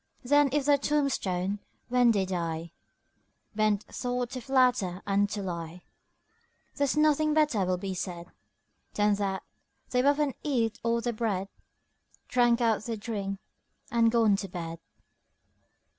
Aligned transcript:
Then 0.23 0.49
if 0.51 0.65
their 0.65 0.79
toombstone 0.79 1.59
when 1.89 2.09
they 2.09 2.25
die 2.25 2.71
Ben't 3.53 3.85
taught 3.87 4.31
to 4.31 4.41
flatter 4.41 5.03
and 5.05 5.29
to 5.29 5.43
lie, 5.43 5.83
There's 6.75 6.97
nothing 6.97 7.35
better 7.35 7.65
will 7.65 7.77
be 7.77 7.93
said 7.93 8.31
Than 8.95 9.13
that 9.17 9.43
"They've 9.91 10.03
up 10.03 10.17
and 10.17 10.33
eat 10.41 10.79
all 10.81 11.01
their 11.01 11.13
bread, 11.13 11.49
Drank 12.27 12.61
up 12.61 12.81
their 12.81 12.97
dring 12.97 13.37
and 13.91 14.11
gone 14.11 14.35
to 14.37 14.47
bed. 14.47 14.79